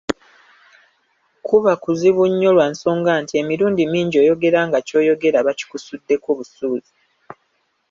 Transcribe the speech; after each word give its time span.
Kuba 1.47 1.71
kuzibu 1.83 2.23
nnyo 2.31 2.49
lwa 2.55 2.65
nsonga 2.73 3.13
nti 3.21 3.33
emirundi 3.41 3.81
mingi 3.93 4.15
oyogera 4.23 4.59
nga 4.67 4.79
ky'oyogera 4.87 5.39
bakikisuddeko 5.47 6.27
busuuzi. 6.37 6.93